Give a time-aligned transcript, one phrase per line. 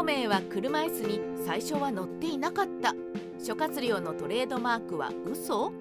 [0.00, 2.94] 孔明は車椅子に最初は乗っていなかった。
[3.38, 5.72] 諸葛亮のトレードマークは嘘？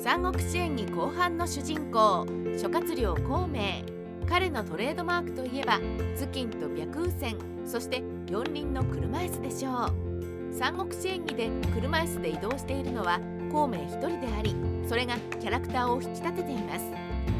[0.00, 2.24] 三国志演義後半の主人公。
[2.56, 3.82] 諸葛亮孔明。
[4.28, 5.80] 彼のトレードマークといえば
[6.16, 7.38] 頭巾と白雨線。
[7.66, 10.54] そして四輪の車椅子でしょう。
[10.54, 13.18] 三国志演義で車椅子で移動しているのは
[13.50, 14.54] 孔明一人であり
[14.88, 16.84] それがキャラクターを引き立てています。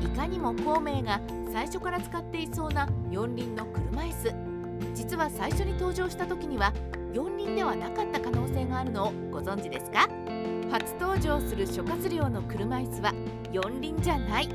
[0.03, 1.21] いかにも孔明が
[1.53, 4.56] 最初から使っていそうな四輪の車椅子。
[4.95, 6.73] 実は最初に登場した時には
[7.13, 10.09] 四輪ではなかった可能性があるのをご存知ですか？
[10.71, 13.15] 初登場する諸葛亮の車椅子は
[13.53, 14.49] 四輪じゃない。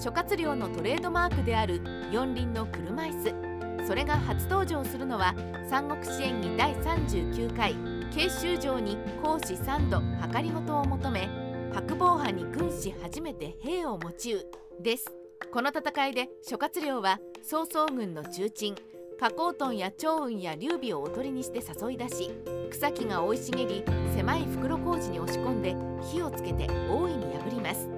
[0.00, 5.34] 諸葛亮のトレードマークである四輪の車椅子それが初登場するのは
[5.68, 7.74] 三国志演義第39回
[8.12, 10.00] 慶州城に公使三度
[10.32, 11.28] 計りごとを求め
[11.74, 14.46] 白鵬派に軍師初めて兵を持ちう
[14.80, 15.04] です。
[15.52, 18.76] この戦いで諸葛亮は曹操軍の重鎮
[19.20, 22.30] 花崗豚や趙雲や劉備をおとりにして誘い出し
[22.70, 25.74] 草木が生い茂り狭い袋小路に押し込んで
[26.08, 27.88] 火をつけて大いに破ります。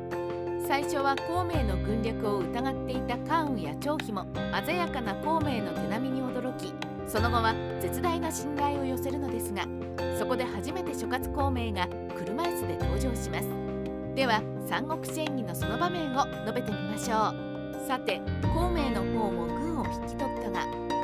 [0.66, 4.24] 最初は孔明の軍略を疑っていた関羽や張飛も
[4.64, 6.72] 鮮やかな孔明の手並みに驚き
[7.06, 9.66] その後は絶大な信頼を寄せるのですが
[10.18, 13.48] そこで初めて諸葛孔明が車椅子で登場します。
[14.14, 17.50] では三国志演義のその場面を述べてみましょう。
[17.86, 18.22] さて
[18.54, 20.39] 孔明の方も軍を引き取ったが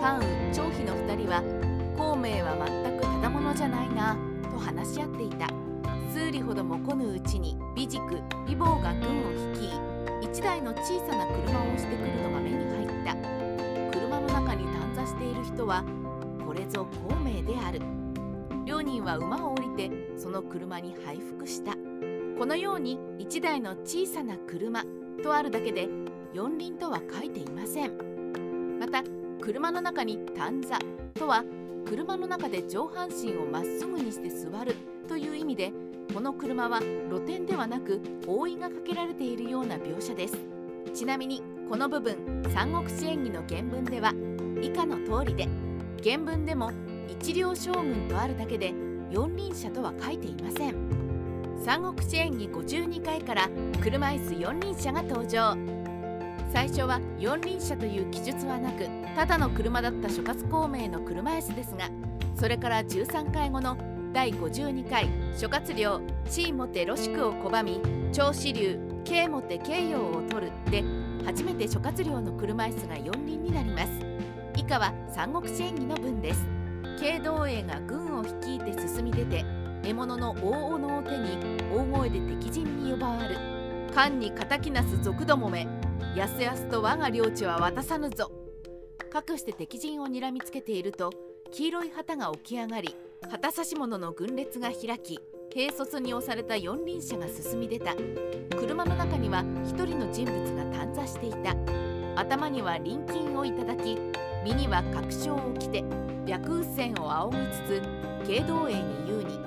[0.07, 1.43] 関羽張飛の2人は
[1.99, 4.17] 孔明は全くただ者じゃないな
[4.53, 5.49] と話し合っていた。
[6.13, 9.71] 数里ほども来ぬうちに美軸美坊が軍を率い
[10.23, 13.17] 一台の小さな車を押してくるのが目に入った。
[13.99, 15.83] 車の中に短座している人は
[16.47, 17.81] これぞ孔明である。
[18.65, 21.73] 両人は馬を降りてその車に配服した。
[22.39, 24.85] このように一台の小さな車
[25.25, 25.89] とあるだけで
[26.33, 28.79] 四輪とは書いていません。
[28.79, 29.03] また
[29.41, 30.79] 車の中に短座
[31.15, 31.45] とは
[31.87, 34.75] 車の中で上半身をまっすぐにして座る
[35.09, 35.73] という意味で
[36.13, 40.37] この車は露天ではなく覆いがかけられているような描写です。
[40.95, 44.13] ちなみにこの部分三国志演義の原文では
[44.63, 45.49] 以下の通りで
[46.03, 46.73] 原文でも
[47.09, 48.73] 一両将軍とあるだけで
[49.11, 50.75] 四輪車とは書いていません。
[51.65, 53.49] 三国志演義52回から
[53.83, 55.76] 車椅子四輪車が登場。
[56.53, 61.89] 最初は四輪車という記述はなくただの車だった諸葛孔明の車椅子ですが
[62.35, 63.77] それから13回後の
[64.13, 67.81] 第52回諸葛亮地位もてロシクを拒み
[68.13, 70.83] 長子流慶もて慶陽を取るで
[71.27, 73.89] 初めて諸葛亮の車椅子が四輪になります。
[74.57, 76.47] 以下は三国志演義の文です。
[77.01, 79.45] 慶道英が軍を率いて進み出て
[79.83, 81.37] 獲物の大斧を手に
[81.73, 83.37] 大声で敵陣に呼ばわる。
[83.93, 85.67] 官に敵なす賊どもめ
[86.17, 88.33] やすやすと我が領地は渡さぬぞ。
[89.13, 91.13] かくして敵陣を睨みつけていると
[91.53, 92.97] 黄色い旗が起き上がり
[93.31, 95.19] 旗差し物の軍列が開き
[95.53, 97.95] 軽率に押された四輪車が進み出た。
[98.57, 101.55] 車の中には一人の人物が短座していた。
[102.19, 103.99] 頭には臨金をいただき
[104.43, 105.85] 身には確証を着て
[106.27, 107.83] 白雨線を仰ぎつつ
[108.27, 109.39] 慶道英に言うに。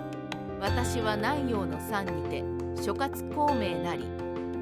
[0.62, 2.44] 私は南陽の山にて
[2.80, 4.06] 諸葛孔明なり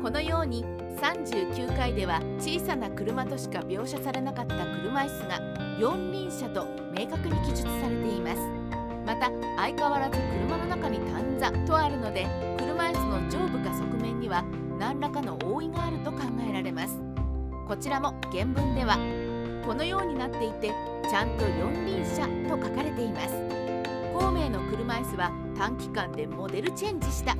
[0.01, 0.63] このように
[0.97, 5.40] 39回では小さな車としか描写されなかった車椅子が
[5.80, 8.38] 四輪車と明確に記述されています。
[9.06, 12.25] また相変わらず車の中に短座とあるので
[12.57, 14.44] 車椅子の上部か側面には
[14.80, 16.19] 何らかの覆いがあると考
[16.50, 17.00] えられます。
[17.68, 18.97] こちらも原文では
[19.66, 20.72] このようになっていて
[21.09, 23.36] ちゃんと四輪車と書かれています。
[24.18, 27.36] 孔明の車椅子は短期間でモデルチェンジした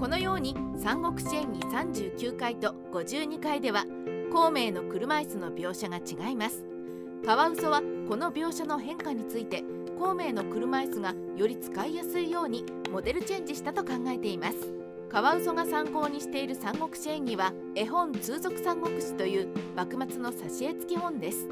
[0.00, 3.84] このように三国志演義39回と52回では
[4.32, 6.64] 孔明の車椅子の描写が違います。
[7.26, 9.62] カワウソはこの描写の変化について
[9.98, 14.56] 孔明の車椅子がより使いやすいようにモデルチェンジしたと考えています。
[15.10, 21.46] カワウソが参考にしている三国志演義は絵本通俗三国志という幕末の挿絵付き本です。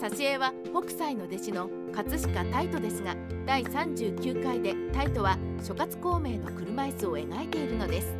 [0.00, 3.14] 挿絵は北斎の弟子の葛飾太斗ですが
[3.46, 8.14] 第39回で太斗は諸葛孔明の車椅子を描いているのです。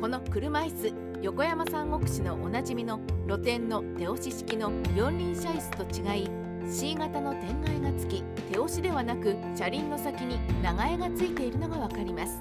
[0.00, 6.30] この車椅子横山三国志のおなじみの露天の手押し式の四輪車椅子と違い
[6.70, 12.40] C 型の天蓋がつき手押しではなく車輪の先に長江がついているのがわかります。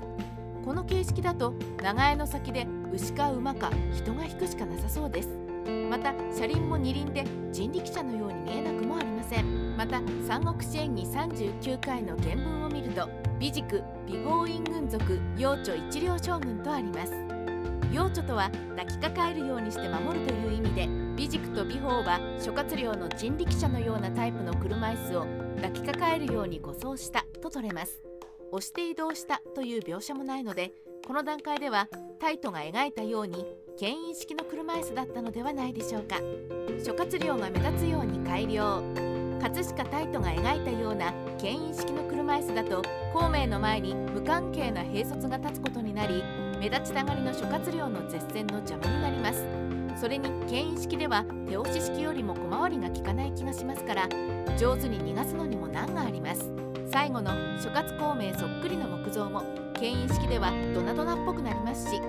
[0.64, 5.45] この形式だと長江の先で牛か馬か人が引くしかなさそうです。
[5.90, 9.78] また車輪も二輪で人力車のように見えなくもありません。
[9.78, 13.10] また三国志演義39回の原文を見ると
[13.40, 17.14] 美軸美豪院軍属幼女一両将軍とあります。
[17.92, 25.26] 幼女とは抱きかかえるようにして守るという意味で美塾と美宝は諸葛亮の人力車のようなタイプの車椅子を
[25.56, 28.02] 抱きかかえるように護送したと取れます。
[28.52, 30.72] 押して移動したという描写もないので
[31.08, 33.46] この段階ではタイトが描いたように
[33.78, 36.18] 牽引式の車椅子だったのではないでしょうか。
[36.84, 38.82] 諸葛亮が目立つように改良。
[39.42, 42.82] 葛飾タイトが描いたような牽引式の車椅子だと
[43.14, 46.24] 孔明の前に無関係な兵卒が立つことになり
[46.60, 49.46] 目立ちたがりの諸葛亮の絶戦の邪魔になります。
[50.00, 54.10] それに牽引式では手押し式よりも小回りが利かない気がしますから
[54.58, 56.50] 上手に逃がすのにも難があります。
[56.92, 59.44] 最後の諸葛孔明そっくりの木造も
[59.80, 62.01] 牽引式ではドナドナっぽくなりますし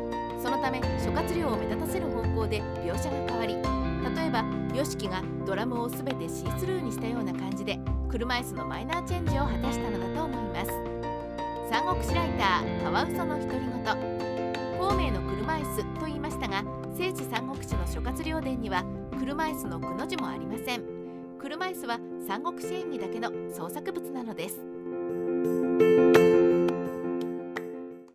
[0.43, 3.55] そのため諸葛亮を目立たせる方向で描写が変わり
[4.15, 7.79] 例えば YOSHIKI がドラムを全てシースルーにしたような感じで
[8.09, 10.71] 車椅子のマイナーチェンジを果たしたのだと思います。
[11.71, 13.85] 三国志ライターカワウソの独り言。
[14.79, 16.65] 孔明の車椅子と言いましたが
[16.97, 18.85] 聖地三国志の諸葛亮伝には
[19.19, 20.83] 車椅子のくの字もありません。
[21.39, 26.16] 車椅子は三国志演義だけの創作物なのです。